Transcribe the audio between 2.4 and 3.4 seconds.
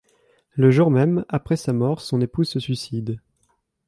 se suicide.